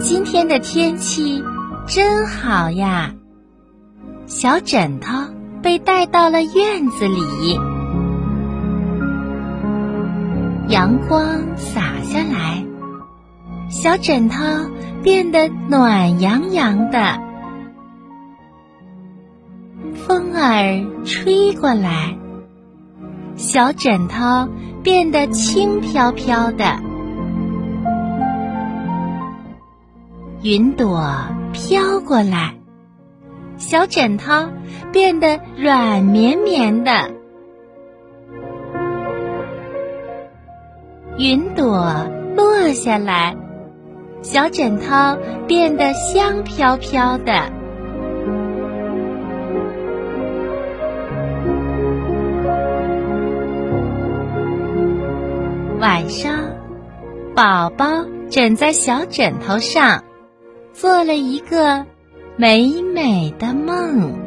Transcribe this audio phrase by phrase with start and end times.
[0.00, 1.42] 今天的天气
[1.86, 3.14] 真好呀！
[4.26, 5.12] 小枕头
[5.62, 7.58] 被带到了院子里，
[10.68, 12.64] 阳光洒下来，
[13.68, 14.38] 小枕头
[15.02, 17.20] 变得暖洋洋的。
[19.94, 22.16] 风儿吹过来，
[23.36, 24.48] 小枕头
[24.82, 26.85] 变得轻飘飘的。
[30.42, 31.02] 云朵
[31.52, 32.54] 飘过来，
[33.56, 34.32] 小枕头
[34.92, 36.92] 变得软绵绵的。
[41.18, 43.34] 云朵落下来，
[44.22, 45.16] 小枕头
[45.48, 47.32] 变得香飘飘的。
[55.80, 56.32] 晚上，
[57.34, 57.86] 宝宝
[58.30, 60.04] 枕在小枕头上。
[60.76, 61.86] 做了一个
[62.36, 64.25] 美美的梦。